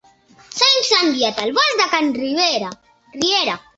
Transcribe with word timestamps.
S'ha 0.59 0.69
incendiat 0.79 1.43
el 1.45 1.53
bosc 1.59 1.77
de 1.83 1.87
can 1.93 2.11
Riera. 2.23 3.61